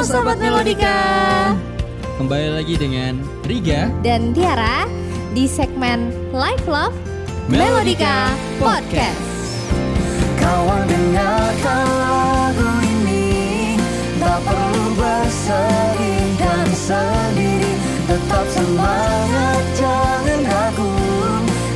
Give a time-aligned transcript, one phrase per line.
[0.00, 0.96] Halo Sobat Melodika.
[2.16, 4.88] Kembali lagi dengan Riga Dan Tiara
[5.36, 6.96] di segmen Life Love
[7.52, 9.20] Melodika Podcast.
[10.40, 13.76] Kawan dengarkan lagu ini.
[14.16, 17.72] Tak perlu bersedih dan sendiri.
[18.08, 20.92] Tetap semangat jangan ragu.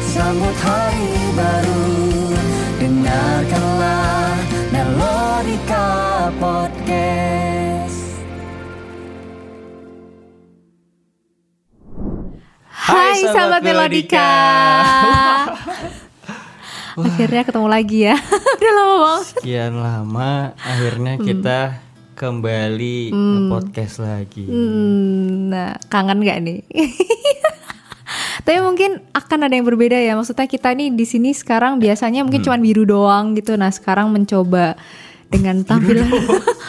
[0.00, 1.92] Sambut hari baru.
[2.80, 4.32] Dengarkanlah
[4.72, 5.92] Melodika
[6.40, 7.53] Podcast
[13.14, 14.26] Hai Sahabat Melodika.
[16.98, 18.18] Akhirnya ketemu lagi ya.
[18.58, 19.22] Udah lama banget.
[19.30, 21.58] Sekian lama akhirnya kita
[22.18, 24.50] kembali ke podcast lagi.
[24.50, 26.66] Hmm, Nah kangen gak nih?
[28.50, 30.18] Tapi mungkin akan ada yang berbeda ya.
[30.18, 33.54] Maksudnya kita nih di sini sekarang biasanya mungkin cuman biru doang gitu.
[33.54, 34.74] Nah sekarang mencoba
[35.26, 36.06] dengan tampilan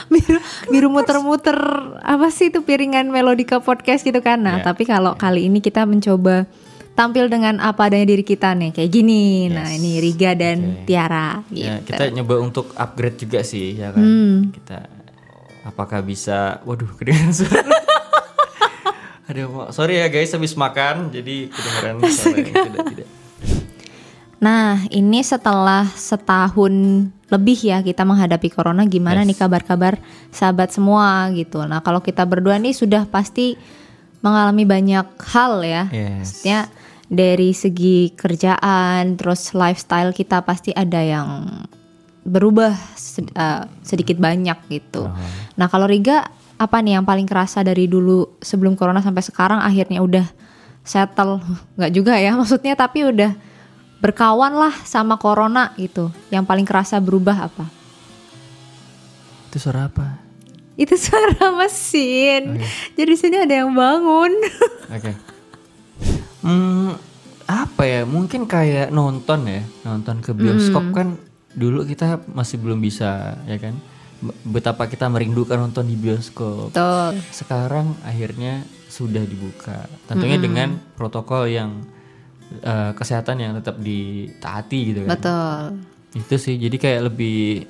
[0.08, 0.38] biru
[0.68, 1.56] biru muter-muter
[1.98, 4.40] apa sih itu piringan melodika podcast gitu kan.
[4.40, 4.64] Nah Ya.
[4.66, 6.48] tapi kalau kali ini kita mencoba
[6.92, 9.48] tampil dengan apa adanya diri kita nih kayak gini.
[9.48, 9.78] Nah Yes.
[9.78, 10.88] ini Riga dan Oke.
[10.88, 11.44] Tiara.
[11.50, 11.92] Ya, gitu.
[11.92, 14.00] kita nyoba untuk upgrade juga sih ya kan.
[14.00, 14.38] Hmm.
[14.50, 14.80] Kita
[15.64, 17.66] apakah bisa waduh kedengeran suara.
[19.26, 23.08] Aduh, sorry ya guys habis makan jadi kedengeran suara tidak tidak.
[24.36, 26.74] Nah, ini setelah setahun
[27.26, 29.28] lebih ya kita menghadapi corona, gimana Yes.
[29.34, 29.94] nih kabar-kabar
[30.30, 31.64] sahabat semua gitu.
[31.64, 33.56] Nah, kalau kita berdua nih sudah pasti
[34.20, 35.84] mengalami banyak hal ya.
[35.90, 36.44] Yes.
[36.44, 36.60] Maksudnya
[37.06, 41.46] dari segi kerjaan, terus lifestyle kita pasti ada yang
[42.26, 45.06] berubah sed- eh, sedikit banyak gitu.
[45.56, 46.26] Nah, kalau Riga
[46.56, 50.26] apa nih yang paling kerasa dari dulu sebelum corona sampai sekarang akhirnya udah
[50.82, 51.44] settle
[51.78, 53.36] nggak juga ya maksudnya tapi udah
[54.00, 56.12] berkawan lah sama corona gitu.
[56.32, 57.66] Yang paling kerasa berubah apa?
[59.50, 60.20] Itu suara apa?
[60.76, 62.60] Itu suara mesin.
[63.00, 64.32] Jadi di sini ada yang bangun.
[64.96, 65.12] Oke.
[66.44, 67.00] Hmm,
[67.48, 68.02] apa ya?
[68.04, 71.16] Mungkin kayak nonton ya, nonton ke bioskop kan
[71.56, 73.80] dulu kita masih belum bisa, ya kan?
[74.44, 76.76] Betapa kita merindukan nonton di bioskop.
[76.76, 77.24] Betul.
[77.32, 79.88] Sekarang akhirnya sudah dibuka.
[80.12, 81.95] Tentunya dengan protokol yang
[82.62, 85.10] eh, kesehatan yang tetap ditaati gitu kan.
[85.16, 85.60] Betul.
[86.16, 86.56] Itu sih.
[86.56, 87.68] Jadi kayak lebih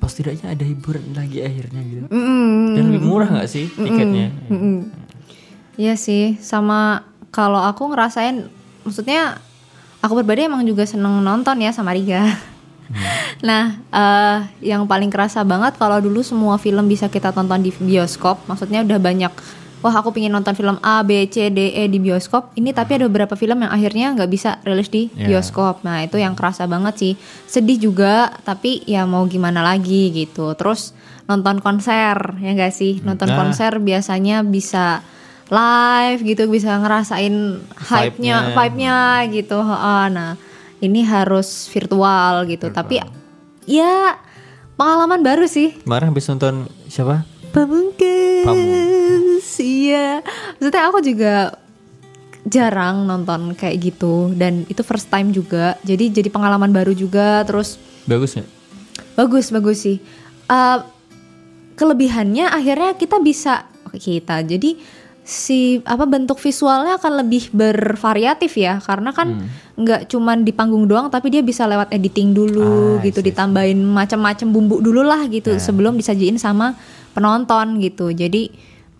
[0.00, 2.06] pas tidaknya ada hiburan lagi akhirnya gitu.
[2.08, 2.72] Mm-mm.
[2.72, 4.32] Dan lebih murah nggak sih tiketnya?
[5.76, 8.48] Iya sih, sama kalau aku ngerasain,
[8.82, 9.38] maksudnya
[10.00, 12.24] aku pribadi emang juga seneng nonton ya sama Riga.
[13.40, 14.38] Nah, eh,
[14.74, 18.98] yang paling kerasa banget kalau dulu semua film bisa kita tonton di bioskop, maksudnya udah
[18.98, 19.30] banyak.
[19.80, 22.52] Wah, aku pingin nonton film A, B, C, D, E di bioskop.
[22.52, 25.24] Ini tapi ada beberapa film yang akhirnya nggak bisa rilis di Ya.
[25.26, 25.80] bioskop.
[25.80, 27.12] Nah, itu yang kerasa banget sih.
[27.44, 30.52] Sedih juga, tapi ya mau gimana lagi gitu.
[30.52, 30.92] Terus
[31.24, 33.00] nonton konser, ya nggak sih?
[33.00, 33.36] Nonton Nah.
[33.38, 35.00] konser biasanya bisa
[35.48, 38.98] live gitu bisa ngerasain hype-nya, Vibe-nya.
[39.32, 39.58] gitu.
[39.58, 40.36] Heeh, Nah,
[40.78, 42.68] ini harus virtual gitu.
[42.68, 43.00] Tapi
[43.64, 44.14] ya
[44.76, 45.72] pengalaman baru sih.
[45.80, 47.24] Kemarin habis nonton siapa?
[47.52, 48.46] Pamungkas.
[49.60, 50.22] Iya.
[50.58, 51.34] Maksudnya aku juga
[52.48, 55.76] jarang nonton kayak gitu dan itu first time juga.
[55.84, 57.76] Jadi jadi pengalaman baru juga terus
[58.08, 58.48] Bagus nggak?
[59.14, 60.00] Bagus, bagus sih.
[60.48, 60.78] Eh,
[61.76, 64.40] kelebihannya akhirnya kita bisa kita.
[64.42, 64.80] Jadi
[65.20, 69.46] si apa bentuk visualnya akan lebih bervariatif ya karena kan
[69.78, 73.78] nggak cuman di panggung doang tapi dia bisa lewat editing dulu Ah, gitu see, ditambahin
[73.78, 76.74] macam-macam bumbu dulu lah gitu sebelum disajiin sama
[77.12, 78.50] penonton gitu jadi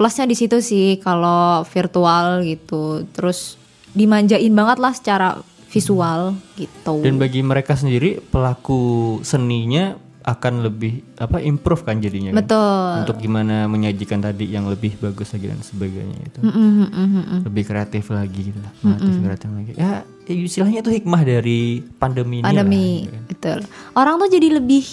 [0.01, 3.61] plusnya di situ sih kalau virtual gitu terus
[3.93, 5.29] dimanjain banget lah secara
[5.71, 12.45] visual gitu Dan bagi mereka sendiri pelaku seninya akan lebih apa improve kan jadinya kan?
[12.45, 16.39] betul Untuk gimana menyajikan tadi yang lebih bagus lagi dan sebagainya itu.
[16.45, 17.41] Mm, mm, mm, mm, mm.
[17.49, 18.73] Lebih kreatif lagi gitu lah.
[18.85, 19.73] Kreatif kreatif lagi.
[19.81, 22.47] Ya istilahnya itu hikmah dari pandemi ini.
[22.47, 23.23] pandemi lah, gitu kan.
[23.27, 23.59] betul
[23.99, 24.85] orang tuh jadi lebih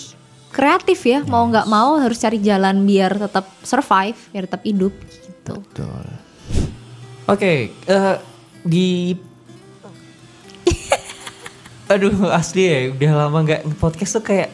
[0.57, 5.61] kreatif ya mau nggak mau harus cari jalan biar tetap survive biar tetap hidup gitu
[5.61, 6.03] Betul.
[7.27, 8.15] Oke, eh,
[8.63, 9.13] di
[11.93, 14.49] Aduh, asli ya, udah lama nggak podcast tuh kayak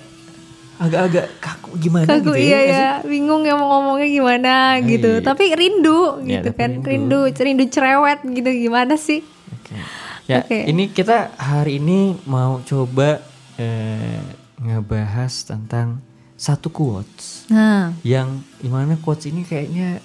[0.77, 2.73] agak-agak kaku gimana Kaku gitu iya ya.
[2.73, 5.23] ya bingung ya mau ngomongnya gimana gitu iya.
[5.23, 7.19] tapi rindu Iya, gitu tapi kan rindu.
[7.29, 9.21] rindu rindu cerewet gitu gimana sih
[9.53, 9.77] Oke.
[10.25, 10.65] Ya, Oke.
[10.65, 13.21] ini kita hari ini mau coba
[13.55, 15.99] eh, ngebahas tentang
[16.33, 20.01] satu quotes nah yang di mana quotes ini kayaknya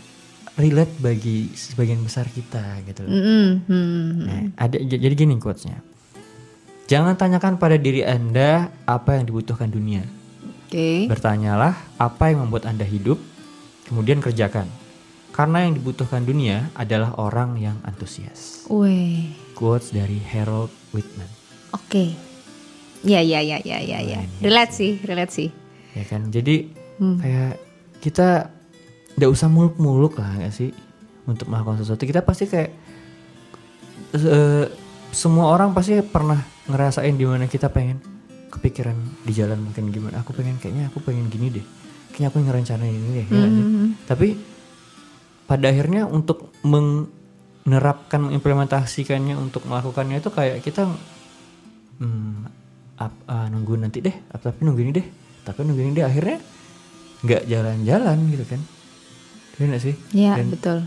[0.58, 3.14] relate bagi sebagian besar kita gitu loh.
[3.14, 5.78] mm, hmm, Nah, ada jadi gini quotesnya.
[6.90, 10.02] Jangan tanyakan pada diri Anda apa yang dibutuhkan dunia.
[10.66, 13.22] oke Bertanyalah apa yang membuat Anda hidup.
[13.87, 14.69] kemudian kerjakan.
[15.32, 18.66] Karena yang dibutuhkan dunia adalah orang yang antusias.
[18.69, 19.32] Weh.
[19.56, 21.31] Quotes dari Harold Whitman.
[21.72, 22.27] Oke.
[23.06, 24.20] Ya ya ya ya ya ya.
[24.42, 25.48] Relate sih, relate sih.
[25.94, 26.30] Ya kan?
[26.34, 27.54] Jadi kayak
[28.02, 28.50] kita
[29.18, 30.70] nggak usah muluk-muluk lah nggak sih
[31.26, 32.02] untuk melakukan sesuatu.
[32.02, 32.70] Kita pasti kayak
[34.14, 34.66] eh,
[35.14, 38.02] semua orang pasti pernah ngerasain di mana kita pengen
[38.48, 40.24] kepikiran di jalan mungkin gimana.
[40.24, 41.66] Aku pengen kayaknya aku pengen gini deh.
[42.14, 43.26] Kayaknya aku ngerencanain ini deh.
[43.30, 43.64] ya sih?
[44.08, 44.28] Tapi
[45.48, 50.84] pada akhirnya untuk menerapkan mengimplementasikannya untuk melakukannya itu kayak kita
[52.04, 52.57] hmm,
[52.98, 54.14] ap- ah, nunggu nanti deh.
[54.28, 55.06] Ap- tapi nunggu ini deh.
[55.42, 56.04] Tapi nunggu ini deh.
[56.04, 56.38] Akhirnya
[57.20, 58.60] nggak jalan-jalan gitu kan.
[59.54, 59.94] Iya nggak sih?
[60.12, 60.78] Ya Dan betul.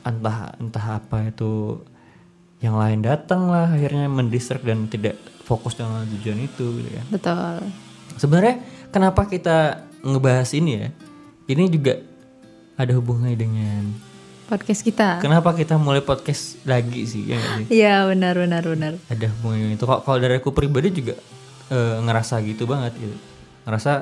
[0.00, 1.80] entah entah apa itu
[2.58, 7.04] yang lain datang lah akhirnya mendistract dan tidak fokus dengan tujuan itu gitu kan.
[7.08, 7.54] Betul.
[8.14, 8.56] sebenarnya
[8.88, 9.56] kenapa kita
[10.02, 10.88] ngebahas ini ya?
[11.46, 11.96] Ini juga
[12.74, 13.82] ada hubungannya dengan
[14.44, 15.20] Podcast kita.
[15.20, 17.36] kenapa kita mulai podcast lagi sih ya
[17.68, 18.92] Iya benar benar benar.
[19.06, 19.84] ada hubungannya itu.
[19.84, 21.16] Kok kalau dari aku pribadi juga
[21.70, 23.16] eh, ngerasa gitu banget gitu.
[23.68, 23.92] Ngerasa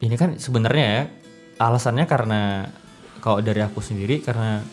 [0.00, 1.02] ini kan sebenarnya ya
[1.60, 2.68] alasannya karena
[3.20, 4.64] kalau dari aku sendiri karena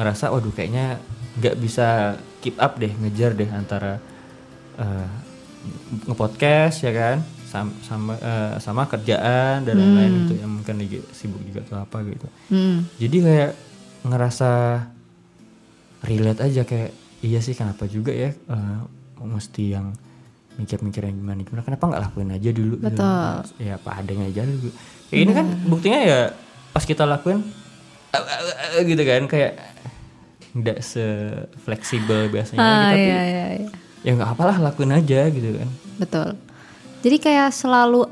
[0.00, 0.96] ngerasa waduh kayaknya
[1.36, 4.00] nggak bisa keep up deh ngejar deh antara
[4.80, 5.08] eh,
[6.08, 7.18] ngepodcast ya kan?
[7.50, 11.98] Sama sama, eh, sama kerjaan dan lain-lain gitu yang mungkin lagi sibuk juga atau apa
[12.06, 12.26] gitu.
[12.54, 12.86] Hmm.
[12.94, 13.52] jadi kayak
[14.06, 14.50] ngerasa
[16.06, 18.80] relate aja kayak iya sih kenapa juga ya eh,
[19.20, 19.92] mesti yang
[20.60, 22.86] mikir-mikir yang gimana gimana kenapa nggak lakuin aja dulu gitu.
[22.92, 23.32] Betul.
[23.56, 24.68] ya apa adanya aja dulu
[25.08, 26.20] ya, ini kan buktinya ya
[26.70, 27.40] pas kita lakuin
[28.84, 29.52] gitu kan kayak
[30.50, 31.04] nggak se
[31.62, 33.68] fleksibel biasanya Ah, gitu, tapi iya, iya, iya.
[34.02, 35.70] ya nggak apalah lakuin aja gitu kan
[36.00, 36.28] Betul.
[37.00, 38.08] Jadi kayak selalu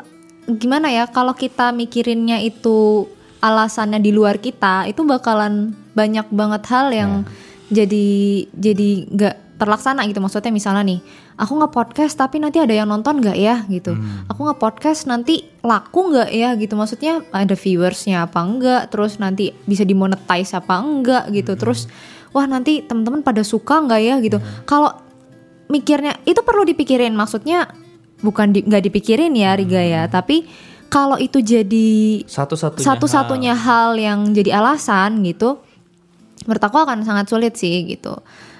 [0.48, 3.08] gimana ya kalau kita mikirinnya itu
[3.40, 7.12] alasannya di luar kita itu bakalan banyak banget hal yang
[7.68, 8.08] jadi
[8.56, 10.22] jadi nggak terlaksana gitu.
[10.22, 11.00] Maksudnya misalnya nih
[11.34, 13.98] aku nge podcast tapi nanti ada yang nonton nggak ya gitu.
[14.30, 16.78] Aku nge podcast nanti laku nggak ya gitu.
[16.78, 21.58] Maksudnya ada viewersnya apa enggak terus nanti bisa dimonetize apa enggak gitu.
[21.58, 21.90] Terus
[22.30, 24.38] wah nanti teman-teman pada suka nggak ya gitu.
[24.64, 24.94] Kalau
[25.68, 27.12] mikirnya itu perlu dipikirin.
[27.18, 27.66] Maksudnya
[28.22, 30.02] bukan di- nggak dipikirin ya Riga ya.
[30.06, 30.46] Tapi
[30.88, 33.92] kalau itu jadi satu-satunya satu-satunya hal.
[34.00, 35.60] yang jadi alasan gitu
[36.48, 38.16] menurut aku akan sangat sulit sih gitu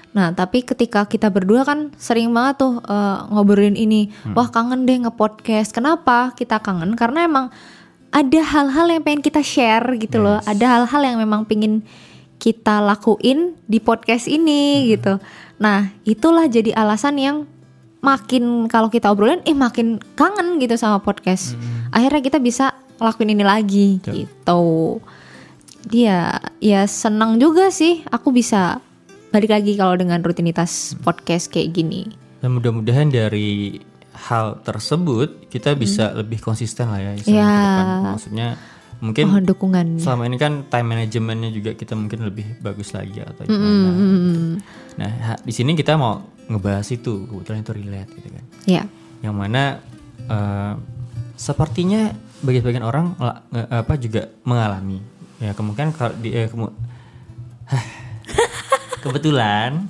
[0.09, 5.05] nah tapi ketika kita berdua kan sering banget tuh eh, ngobrolin ini wah kangen deh
[5.05, 5.69] nge-podcast.
[5.69, 6.97] Kenapa kita kangen?
[6.97, 7.53] Karena emang
[8.09, 10.41] ada hal-hal yang pengen kita share gitu loh.
[10.49, 11.85] Ada hal-hal yang memang pengen
[12.41, 15.19] kita lakuin di podcast ini gitu.
[15.61, 17.37] Nah itulah jadi alasan yang
[17.99, 21.53] makin kalau kita obrolin eh makin kangen gitu sama podcast.
[21.91, 24.97] Akhirnya kita bisa lakuin ini lagi gitu.
[25.85, 28.79] Dia ya senang juga sih aku bisa
[29.29, 32.09] balik lagi kalau dengan rutinitas podcast kayak gini
[32.39, 33.77] Dan mudah-mudahan dari
[34.11, 37.45] hal tersebut kita bisa lebih konsisten lah ya Ya.
[37.45, 38.15] depan.
[38.15, 38.47] Maksudnya
[38.99, 43.45] mungkin mohon dukungan selama ini kan time manajemennya juga kita mungkin lebih bagus lagi atau
[43.45, 44.59] gimana.
[44.95, 48.43] Nah ha- di sini kita mau ngebahas itu kebetulan itu relate gitu kan.
[48.65, 48.83] ya
[49.21, 49.61] Yang mana
[50.25, 50.73] eh,
[51.33, 53.39] sepertinya bagi sebagian orang nge-
[53.69, 54.99] apa juga mengalami
[55.37, 56.73] ya kemungkinan kalau di eh, kemu-.
[58.99, 59.87] kebetulan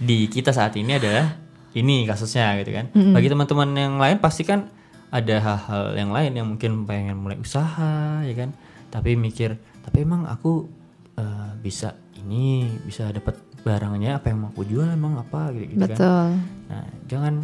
[0.00, 1.36] di kita saat ini adalah
[1.74, 2.86] ini kasusnya gitu kan.
[2.94, 4.70] Bagi teman-teman yang lain pasti kan
[5.10, 8.54] ada hal-hal yang lain yang mungkin pengen mulai usaha ya kan.
[8.90, 10.70] Tapi mikir, tapi emang aku
[11.18, 13.34] eh, bisa ini bisa dapat
[13.64, 15.96] barangnya apa yang mau aku jual emang apa gitu, gitu kan.
[15.96, 16.28] betul
[16.64, 17.34] Nah, jangan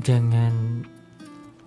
[0.00, 0.52] jangan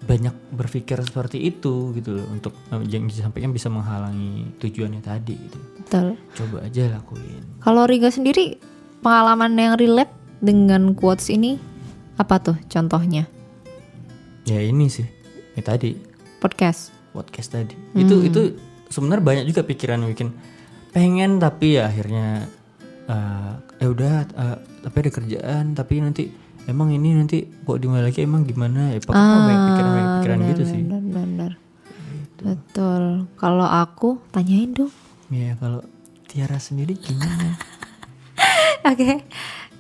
[0.04, 5.60] banyak berpikir seperti itu gitu loh untuk eh, jangan disampaikan bisa menghalangi tujuannya tadi gitu.
[5.80, 7.44] betul Coba aja lakuin.
[7.64, 8.60] kalau Riga sendiri
[9.00, 10.12] pengalaman yang relate
[10.44, 11.56] dengan quotes ini
[12.20, 13.26] apa tuh contohnya
[14.44, 15.08] Ya ini sih.
[15.56, 15.96] Ya tadi
[16.44, 17.80] podcast podcast tadi.
[17.96, 18.60] Itu itu
[18.92, 20.30] sebenarnya banyak juga pikiran yang bikin
[20.92, 22.52] pengen tapi ya akhirnya
[23.08, 26.24] eh ya udah eh, tapi ada kerjaan tapi nanti
[26.68, 30.64] emang ini nanti kok dimulai lagi emang gimana ya pokoknya banyak pikiran banyak pikiran gitu
[30.64, 30.82] sih.
[30.84, 31.52] benar benar
[32.44, 33.04] betul
[33.40, 34.94] kalau aku tanyain dong
[35.34, 35.82] Ya kalau
[36.30, 37.58] Tiara sendiri gimana?
[38.90, 39.26] Oke.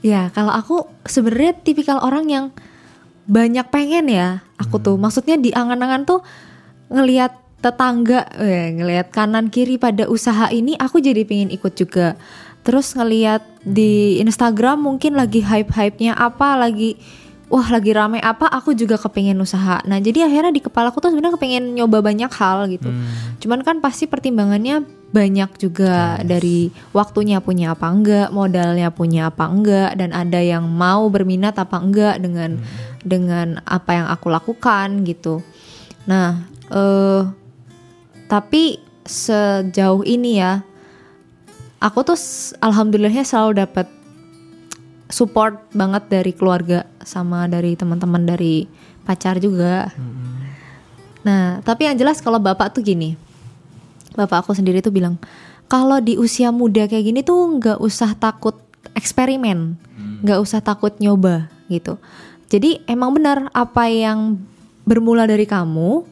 [0.02, 2.46] Ya, kalau aku sebenarnya tipikal orang yang
[3.30, 4.42] banyak pengen ya.
[4.58, 6.25] Aku tuh maksudnya di angan-angan tuh
[6.90, 12.18] ngelihat tetangga, eh, ngelihat kanan kiri pada usaha ini, aku jadi pengen ikut juga.
[12.63, 16.96] Terus ngelihat di Instagram mungkin lagi hype-hypenya apa lagi
[17.53, 19.77] wah lagi rame apa aku juga kepengen usaha.
[19.86, 22.89] Nah jadi akhirnya di kepala aku tuh sebenarnya kepengen nyoba banyak hal gitu.
[22.89, 23.38] Hmm.
[23.38, 24.82] cuman kan pasti pertimbangannya
[25.13, 31.05] banyak juga dari waktunya punya apa enggak modalnya punya apa enggak dan ada yang mau
[31.13, 32.58] berminat apa enggak dengan
[33.05, 35.46] dengan apa yang aku lakukan gitu.
[36.10, 37.22] Nah eh
[38.25, 40.65] tapi sejauh ini ya
[41.84, 42.16] aku tuh
[42.63, 43.92] alhamdulillahnya selalu dapat
[45.12, 48.66] support banget dari keluarga sama dari teman-teman dari
[49.04, 49.92] pacar juga.
[51.28, 53.20] Nah, tapi yang jelas kalau bapak tuh gini,
[54.16, 55.20] bapak aku sendiri tuh bilang
[55.68, 58.56] kalau di usia muda kayak gini tuh nggak usah takut
[58.96, 59.75] eksperimen,
[60.24, 62.00] nggak usah takut nyoba gitu.
[62.48, 64.40] Jadi emang benar apa yang
[64.88, 66.06] bermula dari kamu,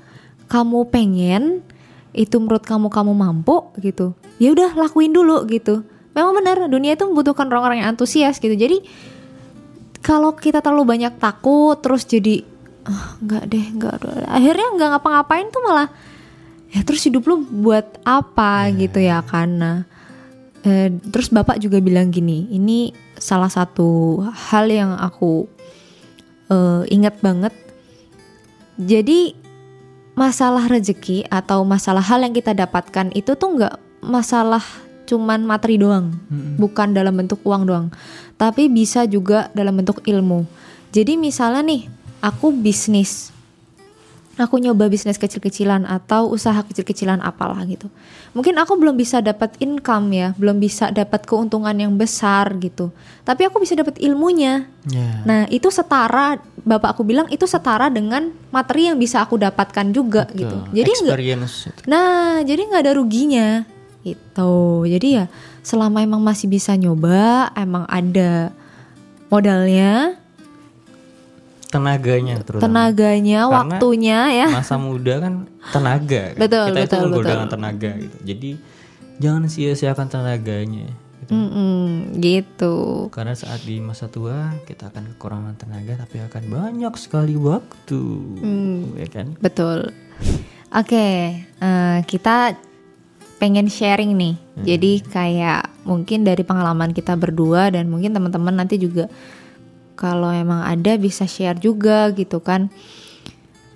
[0.51, 1.63] kamu pengen
[2.11, 5.87] itu menurut kamu kamu mampu gitu, ya udah lakuin dulu gitu.
[6.11, 8.51] Memang benar dunia itu membutuhkan orang-orang yang antusias gitu.
[8.51, 8.83] Jadi
[10.03, 12.43] kalau kita terlalu banyak takut terus jadi
[12.83, 13.95] ah nggak deh nggak
[14.27, 15.87] akhirnya nggak ngapa-ngapain tuh malah
[16.73, 18.67] ya terus hidup lu buat apa?
[18.75, 19.87] Gitu ya karena
[20.67, 24.19] eh, terus bapak juga bilang gini ini salah satu
[24.51, 25.47] hal yang aku
[26.51, 27.55] eh, ingat banget.
[28.75, 29.40] Jadi
[30.13, 34.63] masalah rezeki atau masalah hal yang kita dapatkan itu tuh nggak masalah
[35.07, 36.15] cuman materi doang
[36.55, 37.87] bukan dalam bentuk uang doang
[38.41, 40.49] tapi bisa juga dalam bentuk ilmu.
[40.89, 41.85] Jadi misalnya nih
[42.25, 43.29] aku bisnis
[44.39, 47.91] aku nyoba bisnis kecil-kecilan atau usaha kecil-kecilan apalah gitu.
[48.31, 52.95] Mungkin aku belum bisa dapat income ya, belum bisa dapat keuntungan yang besar gitu.
[53.27, 54.67] Tapi aku bisa dapat ilmunya.
[54.87, 55.11] Ya.
[55.27, 60.29] Nah, itu setara bapak aku bilang itu setara dengan materi yang bisa aku dapatkan juga
[60.31, 60.57] gitu.
[60.63, 60.75] Betul.
[60.77, 61.81] Jadi nggak experience itu.
[61.89, 63.49] Nah, jadi nggak ada ruginya
[64.01, 64.85] gitu.
[64.85, 65.25] Jadi ya
[65.61, 68.53] selama emang masih bisa nyoba, emang ada
[69.29, 70.20] modalnya,
[71.71, 72.67] tenaganya terutama.
[72.67, 74.47] tenaganya, Karena waktunya ya.
[74.51, 75.33] Masa muda kan
[75.71, 76.23] tenaga.
[76.29, 76.39] kan.
[76.39, 77.23] Betul, Kita betul, itu betul.
[77.25, 78.17] dengan tenaga gitu.
[78.21, 78.49] Jadi
[79.17, 80.87] jangan sia-siakan tenaganya.
[81.21, 81.31] Gitu.
[81.31, 81.81] Mm-mm,
[82.17, 82.75] gitu.
[83.07, 88.01] Karena saat di masa tua kita akan kekurangan tenaga tapi akan banyak sekali waktu,
[88.37, 88.97] Hmm.
[88.97, 89.27] ya kan?
[89.37, 89.95] Betul.
[90.71, 91.07] Oke,
[91.45, 92.57] eh, kita
[93.37, 94.35] pengen sharing nih.
[94.61, 99.09] Jadi kayak mungkin dari pengalaman kita berdua dan mungkin teman-teman nanti juga
[100.01, 102.73] kalau emang ada bisa share juga gitu kan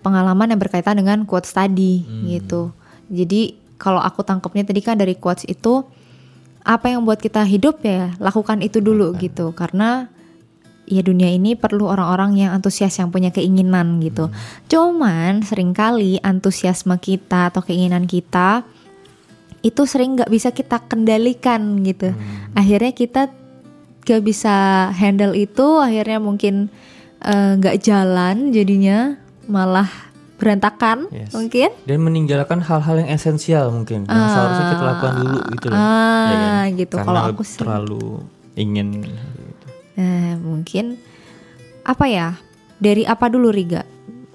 [0.02, 2.74] pengalaman yang berkaitan dengan quotes tadi gitu.
[3.14, 5.86] Jadi kalau aku tangkapnya tadi kan dari quotes itu
[6.66, 10.10] apa yang buat kita hidup ya lakukan itu dulu gitu karena
[10.90, 14.34] ya dunia ini perlu orang-orang yang antusias yang punya keinginan gitu.
[14.70, 18.66] Cuman sering kali antusiasme kita atau keinginan kita
[19.66, 22.14] itu sering nggak bisa kita kendalikan gitu.
[22.54, 23.34] Akhirnya kita
[24.06, 24.56] gak bisa
[24.94, 26.70] handle itu, akhirnya mungkin
[27.20, 29.18] eh, nggak jalan jadinya
[29.50, 29.90] malah
[30.36, 31.32] berantakan Yes.
[31.32, 31.72] mungkin.
[31.88, 35.80] Dan meninggalkan hal-hal yang esensial mungkin yang seharusnya kita lakukan dulu gitu loh.
[35.80, 36.52] Ah, ya kan?
[36.76, 36.96] gitu.
[37.00, 38.06] Karena Kalau aku sih- terlalu
[38.54, 39.66] ingin gitu.
[39.96, 40.86] Nah, mungkin
[41.82, 42.28] apa ya?
[42.78, 43.88] Dari apa dulu Riga?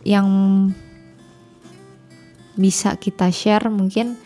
[0.03, 0.27] Yang
[2.57, 4.17] bisa kita share mungkin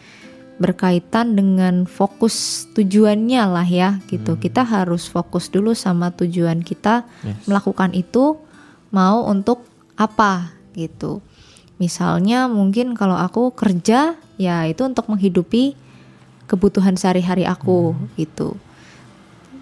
[0.54, 4.38] berkaitan dengan fokus tujuannya lah ya gitu.
[4.38, 7.50] Kita harus fokus dulu sama tujuan kita Yes.
[7.50, 8.38] melakukan itu
[8.94, 9.66] mau untuk
[9.98, 11.18] apa gitu.
[11.82, 15.74] Misalnya mungkin kalau aku kerja ya itu untuk menghidupi
[16.46, 18.54] kebutuhan sehari-hari aku gitu.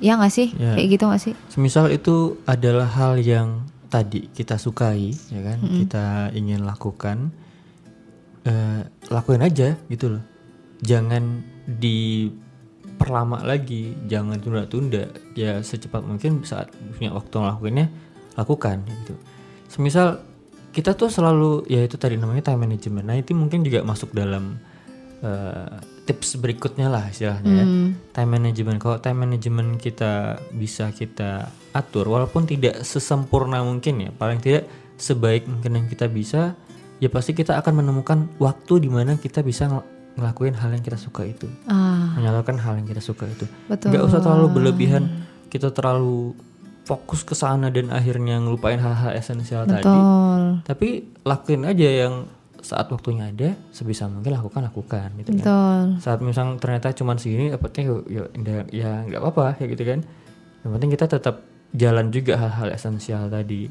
[0.02, 0.52] Ya nggak sih?
[0.58, 0.76] Ya.
[0.76, 1.34] Kayak gitu nggak sih?
[1.48, 5.58] Semisal itu adalah hal yang tadi kita sukai, ya kan?
[5.62, 7.30] Kita ingin lakukan,
[8.42, 8.82] eh,
[9.12, 10.22] lakuin aja gitu loh.
[10.82, 11.40] Jangan
[11.78, 15.08] diperlama lagi, jangan tunda-tunda.
[15.38, 17.86] Ya secepat mungkin saat punya waktu ngelakuinnya,
[18.34, 19.14] lakukan gitu.
[19.70, 20.20] Semisal
[20.72, 23.06] kita tuh selalu ya itu tadi namanya time management.
[23.06, 24.58] Nah itu mungkin juga masuk dalam
[25.22, 27.64] eh, tips berikutnya lah istilahnya ya.
[28.10, 28.82] Time management.
[28.82, 34.66] Kalau time management kita bisa kita atur walaupun tidak sesempurna mungkin ya, paling tidak
[34.98, 36.54] sebaik mungkin yang kita bisa,
[36.98, 39.66] ya pasti kita akan menemukan waktu di mana kita bisa
[40.14, 41.48] ngelakuin hal yang kita suka itu.
[41.64, 43.48] Ah, Menyalurkan hal yang kita suka itu.
[43.66, 43.88] betul.
[43.88, 45.02] Nggak usah terlalu berlebihan
[45.46, 46.36] kita terlalu
[46.82, 49.82] fokus ke sana dan akhirnya ngelupain hal-hal esensial tadi.
[49.82, 50.40] Betul.
[50.62, 50.88] Tapi
[51.22, 52.14] lakuin aja yang
[52.58, 55.82] saat waktunya ada sebisa mungkin lakukan lakukan gitu kan Betul.
[55.98, 59.98] saat misal ternyata cuman segini dapatnya ya ya, ya- ya nggak apa-apa ya gitu kan
[60.62, 61.42] yang penting kita tetap
[61.74, 63.66] jalan juga hal-hal esensial tadi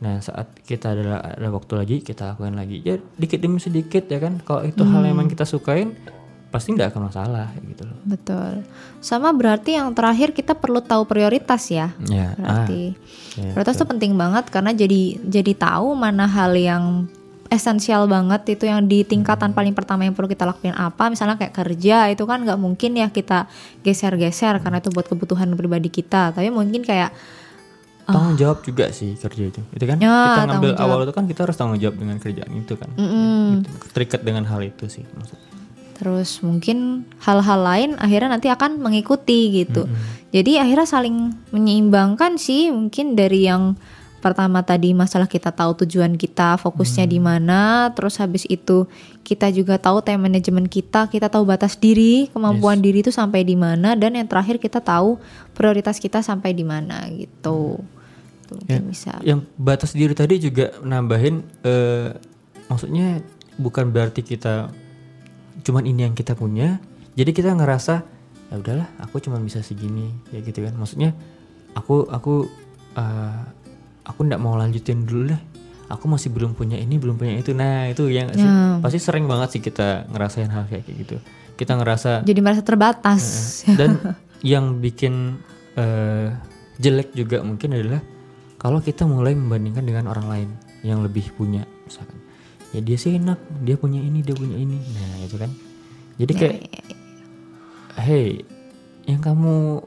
[0.00, 2.80] nah saat kita ada ada waktu lagi kita lakukan lagi.
[2.80, 4.40] Ya dikit demi sedikit ya kan?
[4.40, 5.92] Kalau itu hal yang emang kita sukain
[6.50, 7.96] pasti nggak akan masalah gitu loh.
[8.02, 8.66] Betul.
[8.98, 11.94] Sama berarti yang terakhir kita perlu tahu prioritas ya.
[12.10, 12.98] Ya, Berarti
[13.38, 17.06] ya, prioritas itu penting banget karena jadi jadi tahu mana hal yang
[17.50, 21.10] esensial banget itu yang di tingkatan paling pertama yang perlu kita lakuin apa.
[21.10, 23.46] Misalnya kayak kerja itu kan nggak mungkin ya kita
[23.86, 26.34] geser-geser karena itu buat kebutuhan pribadi kita.
[26.34, 27.14] Tapi mungkin kayak
[28.06, 29.96] tanggung jawab juga sih kerja itu itu kan?
[30.00, 32.90] Ya, kita ngambil awal itu kan kita harus tanggung jawab dengan kerjaan itu kan?
[32.96, 33.64] Mm-mm.
[33.64, 33.70] Gitu.
[33.92, 35.48] terikat dengan hal itu sih maksudnya.
[36.00, 39.84] Terus mungkin hal-hal lain akhirnya nanti akan mengikuti gitu.
[40.32, 43.76] Jadi akhirnya saling menyeimbangkan sih mungkin dari yang
[44.20, 48.84] pertama tadi masalah kita tahu tujuan kita fokusnya di mana terus habis itu
[49.24, 53.56] kita juga tahu time management kita kita tahu batas diri kemampuan diri itu sampai di
[53.56, 55.16] mana dan yang terakhir kita tahu
[55.56, 57.80] prioritas kita sampai di mana gitu.
[58.44, 59.16] Tuh, mungkin bisa.
[59.24, 62.12] yang batas diri tadi juga nambahin eh,
[62.68, 63.24] maksudnya
[63.56, 64.68] bukan berarti kita
[65.64, 66.80] cuman ini yang kita punya
[67.14, 70.74] jadi kita ngerasa ya udahlah aku cuman bisa segini ya gitu kan.
[70.74, 71.14] Maksudnya
[71.78, 72.50] aku aku
[72.98, 73.42] eh,
[74.10, 75.42] aku ndak mau lanjutin dulu deh.
[75.90, 77.50] Aku masih belum punya ini belum punya itu.
[77.50, 78.78] Nah itu yang Ya.
[78.78, 81.16] pasti sering banget sih kita ngerasain hal kayak gitu.
[81.54, 83.22] Kita ngerasa jadi merasa terbatas.
[83.78, 83.98] Dan
[84.46, 85.38] yang bikin
[85.74, 86.30] eh,
[86.78, 88.00] jelek juga mungkin adalah
[88.56, 90.48] kalau kita mulai membandingkan dengan orang lain
[90.82, 92.18] yang lebih punya misalkan.
[92.70, 94.78] Ya dia sih enak dia punya ini dia punya ini.
[94.78, 95.50] Nah itu kan.
[96.22, 96.56] Jadi kayak
[97.98, 98.46] hey
[99.10, 99.82] yang kamu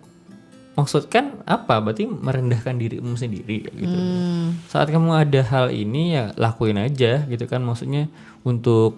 [0.73, 1.79] maksudkan apa?
[1.79, 3.97] Berarti merendahkan dirimu sendiri kayak gitu.
[3.97, 7.61] Hmm, saat kamu ada hal ini ya lakuin aja gitu kan.
[7.61, 8.09] Maksudnya
[8.41, 8.97] untuk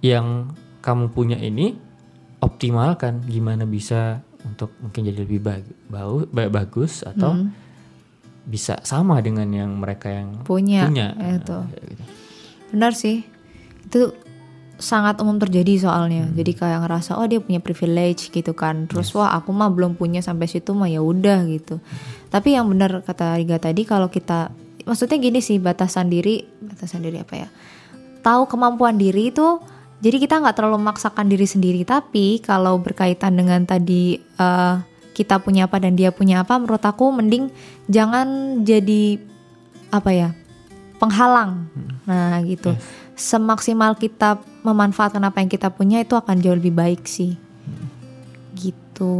[0.00, 1.76] yang kamu punya ini
[2.40, 7.36] optimalkan gimana bisa untuk mungkin jadi lebih bag- bau- ba- bagus atau
[8.40, 11.12] bisa sama dengan yang mereka yang punya, punya.
[11.36, 12.04] Itu Kayak gitu.
[12.72, 13.16] Benar sih.
[13.84, 14.16] Itu
[14.80, 16.26] sangat umum terjadi soalnya.
[16.26, 16.34] Hmm.
[16.34, 18.88] Jadi kayak ngerasa oh dia punya privilege gitu kan.
[18.88, 21.78] Terus wah aku mah belum punya sampai situ mah ya udah gitu.
[21.78, 21.84] Hmm.
[22.32, 24.50] Tapi yang benar kata Riga tadi kalau kita
[24.88, 27.48] maksudnya gini sih batasan diri, batasan diri apa ya?
[28.20, 29.60] Tahu kemampuan diri itu
[30.00, 34.74] jadi kita nggak terlalu memaksakan diri sendiri tapi kalau berkaitan dengan tadi eh,
[35.12, 37.52] kita punya apa dan dia punya apa menurut aku mending
[37.92, 39.20] jangan jadi
[39.92, 40.28] apa ya
[41.00, 41.72] penghalang.
[42.04, 42.76] Nah, gitu.
[43.16, 47.36] Semaksimal kita memanfaatkan apa yang kita punya itu akan jauh lebih baik sih.
[48.50, 49.12] Gitu.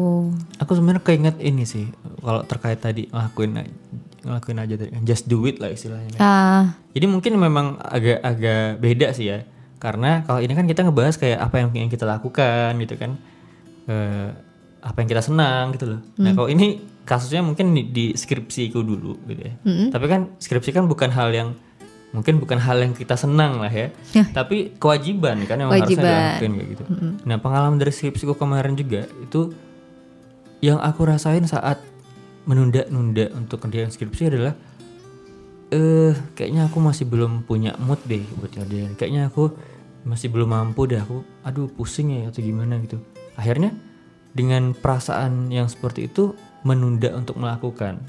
[0.60, 1.88] aku sebenarnya keinget ini sih
[2.20, 3.64] kalau terkait tadi ngelakuin
[4.20, 9.32] ngelakuin aja tadi just do it lah istilahnya Ah, Jadi mungkin memang agak-agak beda sih
[9.32, 9.40] ya.
[9.80, 13.16] Karena kalau ini kan kita ngebahas kayak apa yang, yang kita lakukan gitu kan.
[13.88, 14.28] Eh,
[14.80, 16.00] apa yang kita senang gitu loh.
[16.20, 19.54] Nah, kalau ini kasusnya mungkin di, di skripsiku dulu gitu ya.
[19.88, 21.48] Tapi kan skripsi kan bukan hal yang
[22.10, 23.94] mungkin bukan hal yang kita senang lah ya.
[24.34, 26.10] Tapi kewajiban kan yang harusnya Kewajiban.
[26.10, 26.82] dilakuin kayak gitu.
[27.26, 29.54] Nah, pengalaman dari skripsiku kemarin juga itu
[30.60, 31.80] yang aku rasain saat
[32.44, 34.54] menunda-nunda untuk kerjaan skripsi adalah
[35.70, 38.98] eh kayaknya aku masih belum punya mood deh buat kerjaan.
[38.98, 39.54] Kayaknya aku
[40.02, 41.22] masih belum mampu deh aku.
[41.46, 42.98] Aduh pusing ya atau gimana gitu.
[43.38, 43.70] Akhirnya
[44.34, 46.34] dengan perasaan yang seperti itu
[46.66, 48.02] menunda untuk melakukan.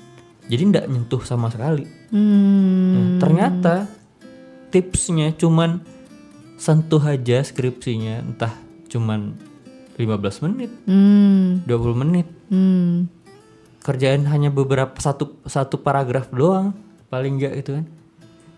[0.52, 1.88] Jadi ndak nyentuh sama sekali.
[2.12, 3.76] hmm, Nah, ternyata
[4.68, 5.80] tipsnya cuman
[6.56, 8.52] sentuh aja skripsinya entah
[8.86, 9.34] cuman
[9.96, 12.28] 15 menit, hmm, 20 menit.
[12.52, 13.08] hmm.
[13.82, 16.76] Kerjaan hanya beberapa satu satu paragraf doang
[17.08, 17.86] paling enggak itu kan.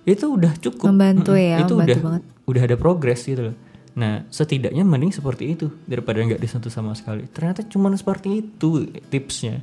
[0.04, 0.92] Itu udah cukup.
[0.92, 2.24] Membantu ya, Itu membantu udah banget.
[2.44, 3.56] udah ada progres gitu loh.
[3.94, 7.24] Nah, setidaknya mending seperti itu daripada nggak disentuh sama sekali.
[7.30, 9.62] Ternyata cuman seperti itu tipsnya.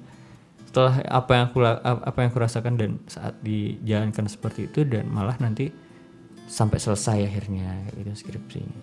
[0.71, 5.35] Setelah apa yang aku apa yang aku rasakan dan saat dijalankan seperti itu dan malah
[5.43, 5.75] nanti
[6.47, 8.79] sampai selesai akhirnya gitu skripsinya.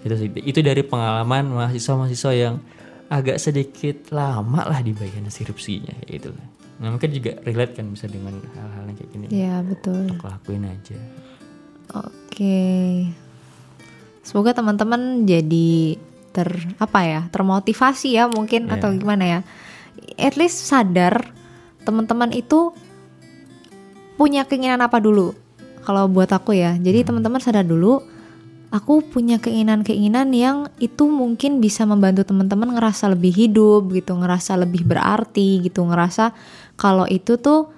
[0.00, 2.56] Itu sih itu dari pengalaman mahasiswa-mahasiswa yang
[3.12, 6.32] agak sedikit lama lah di bagian skripsinya gitu.
[6.80, 9.26] Nah, mungkin juga relate kan bisa dengan hal-hal yang kayak gini.
[9.28, 10.08] Ya, betul.
[10.08, 10.96] Untuk lakuin aja.
[11.92, 12.64] Oke.
[14.20, 15.96] Semoga teman-teman jadi
[16.36, 18.76] ter apa ya, termotivasi ya mungkin Iya.
[18.76, 19.40] atau gimana ya.
[20.16, 21.32] At least sadar
[21.86, 22.74] teman-teman itu
[24.16, 25.36] punya keinginan apa dulu.
[25.86, 26.74] Kalau buat aku ya.
[26.74, 28.02] Jadi teman-teman sadar dulu
[28.74, 34.82] aku punya keinginan-keinginan yang itu mungkin bisa membantu teman-teman ngerasa lebih hidup gitu, ngerasa lebih
[34.82, 36.34] berarti gitu, ngerasa
[36.74, 37.70] kalau itu tuh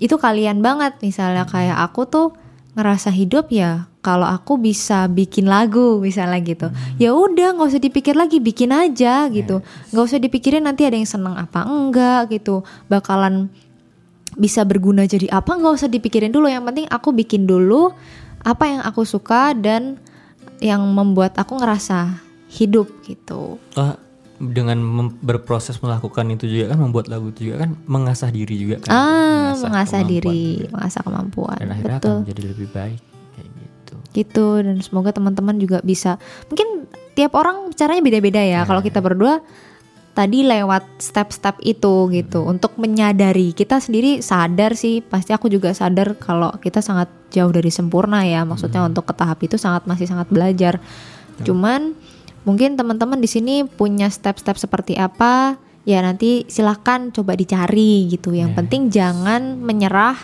[0.00, 2.26] itu kalian banget misalnya kayak aku tuh
[2.74, 6.68] ngerasa hidup ya kalau aku bisa bikin lagu misalnya gitu.
[7.00, 9.64] Ya udah nggak usah dipikir lagi bikin aja gitu.
[9.94, 12.66] Nggak usah dipikirin nanti ada yang seneng apa enggak gitu.
[12.90, 13.48] Bakalan
[14.34, 16.50] bisa berguna jadi apa nggak usah dipikirin dulu.
[16.50, 17.94] Yang penting aku bikin dulu
[18.44, 19.96] apa yang aku suka dan
[20.60, 22.20] yang membuat aku ngerasa
[22.52, 23.56] hidup gitu.
[23.74, 23.96] Ah,
[24.52, 28.90] dengan berproses melakukan itu juga kan membuat lagu itu juga kan mengasah diri juga kan.
[28.92, 30.70] Ah, mengasah kemampuan diri, juga.
[30.74, 31.58] mengasah kemampuan.
[31.62, 32.10] Dan akhirnya Betul.
[32.10, 33.00] akan menjadi lebih baik
[33.34, 33.94] kayak gitu.
[34.14, 39.42] gitu dan semoga teman-teman juga bisa mungkin tiap orang caranya beda-beda ya kalau kita berdua
[40.14, 46.14] tadi lewat step-step itu gitu untuk menyadari kita sendiri sadar sih pasti aku juga sadar
[46.14, 50.30] kalau kita sangat jauh dari sempurna ya maksudnya untuk ke tahap itu sangat masih sangat
[50.30, 50.78] belajar
[51.42, 51.98] cuman
[52.44, 55.56] mungkin teman-teman di sini punya step-step seperti apa?
[55.84, 58.32] Ya nanti silahkan coba dicari gitu.
[58.32, 60.16] Yang penting jangan menyerah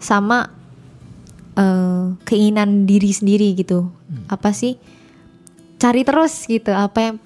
[0.00, 0.48] sama
[1.56, 3.92] eh, keinginan diri sendiri gitu.
[4.32, 4.80] Apa sih?
[5.76, 7.16] Cari terus gitu apa yang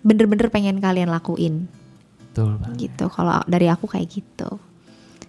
[0.00, 1.68] bener-bener pengen kalian lakuin.
[2.32, 2.88] Betul banget.
[2.88, 3.12] gitu.
[3.12, 4.60] Kalau dari aku kayak gitu.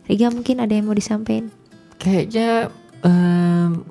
[0.08, 1.52] Riga mungkin ada yang mau disampaikan?
[2.00, 2.72] Kayaknya
[3.04, 3.84] em,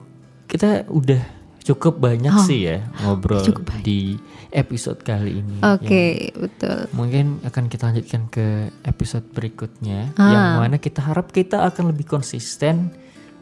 [0.49, 1.21] kita udah
[1.67, 3.43] cukup banyak Oh, sih ya ngobrol
[3.83, 4.15] di
[4.49, 5.59] episode kali ini.
[5.59, 8.47] oke Yang betul Mungkin akan kita lanjutkan ke
[8.83, 10.31] episode berikutnya Ah.
[10.31, 12.95] yang mana kita harap kita akan lebih konsisten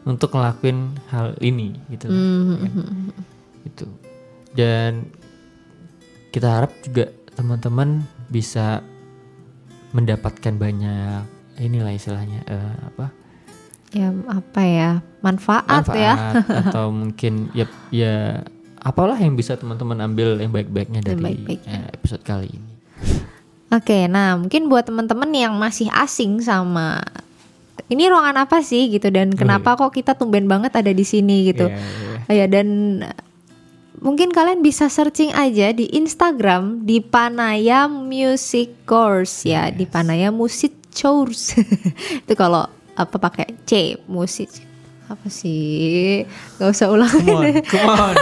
[0.03, 2.09] untuk ngelakuin hal ini gitu.
[2.09, 2.69] Hmm, kan.
[3.63, 3.85] Gitu.
[4.51, 4.91] Dan
[6.29, 8.81] kita harap juga teman-teman bisa
[9.91, 11.23] mendapatkan banyak
[11.57, 13.09] inilah istilahnya eh, apa?
[13.95, 14.89] Ya apa ya
[15.23, 16.33] manfaat, ya manfaat
[16.67, 17.63] atau mungkin ya
[17.95, 18.43] ya
[18.83, 21.79] apalah yang bisa teman-teman ambil yang baik-baiknya Yang dari baik-baiknya.
[21.79, 22.71] eh, episode kali ini.
[23.73, 27.01] Oke, nah mungkin buat teman-teman yang masih asing sama
[27.89, 31.71] ini ruangan apa sih gitu dan kenapa kok kita tumben banget ada di sini gitu.
[31.71, 32.19] Iya, iya.
[32.25, 32.67] Oh ya dan
[33.01, 33.17] eh,
[34.03, 40.73] mungkin kalian bisa searching aja di Instagram di Panaya Music Course ya, di Panaya Music
[40.93, 41.57] Course.
[42.21, 46.25] Itu kalau apa pakai C musik apa sih?
[46.57, 47.11] Gak usah ulang.
[47.13, 48.15] Come on, come on.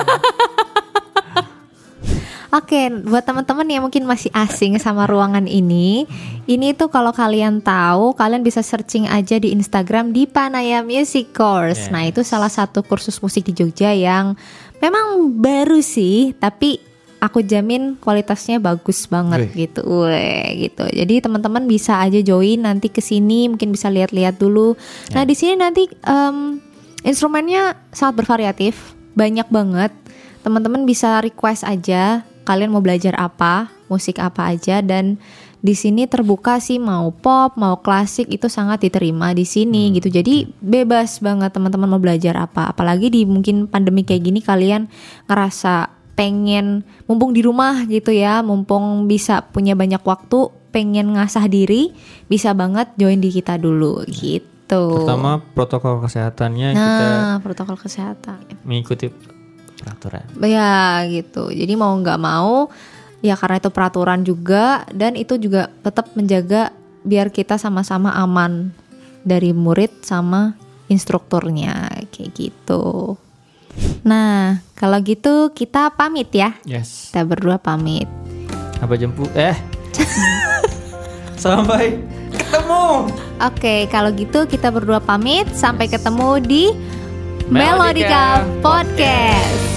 [2.53, 6.05] Oke, buat teman-teman yang mungkin masih asing sama ruangan ini,
[6.45, 11.89] ini tuh kalau kalian tahu, kalian bisa searching aja di Instagram di Panaya Music Course.
[11.89, 14.37] Nah, itu salah satu kursus musik di Jogja yang
[14.77, 16.77] memang baru sih, tapi
[17.23, 19.71] aku jamin kualitasnya bagus banget Wih.
[19.71, 19.81] gitu.
[20.03, 20.83] Weh, gitu.
[20.91, 24.75] Jadi teman-teman bisa aja join nanti ke sini, mungkin bisa lihat-lihat dulu.
[25.15, 26.59] Nah, di sini nanti em,
[27.07, 29.95] instrumennya sangat bervariatif, banyak banget.
[30.43, 35.15] Teman-teman bisa request aja kalian mau belajar apa, musik apa aja dan
[35.63, 40.11] di sini terbuka sih mau pop, mau klasik itu sangat diterima di sini gitu.
[40.11, 42.67] Jadi bebas banget teman-teman mau belajar apa.
[42.67, 44.91] Apalagi di mungkin pandemi kayak gini kalian
[45.31, 51.93] ngerasa pengen mumpung di rumah gitu ya, mumpung bisa punya banyak waktu, pengen ngasah diri,
[52.29, 55.03] bisa banget join di kita dulu gitu.
[55.03, 58.41] Pertama protokol kesehatannya kita nah, protokol kesehatan.
[58.65, 59.09] mengikuti
[59.77, 60.25] peraturan.
[60.41, 61.51] Ya gitu.
[61.51, 62.69] Jadi mau nggak mau
[63.23, 66.71] ya karena itu peraturan juga dan itu juga tetap menjaga
[67.03, 68.71] biar kita sama-sama aman
[69.23, 70.55] dari murid sama
[70.87, 73.15] instrukturnya kayak gitu.
[74.03, 76.55] Nah, kalau gitu kita pamit ya.
[76.67, 77.09] Yes.
[77.09, 78.05] Kita berdua pamit.
[78.83, 79.31] Apa jemput?
[79.33, 79.55] Eh.
[81.43, 81.97] Sampai
[82.35, 83.07] ketemu.
[83.41, 86.63] Oke, kalau gitu kita berdua pamit sampai ketemu di
[87.49, 88.25] Melodica Melodica
[88.63, 89.72] Podcast.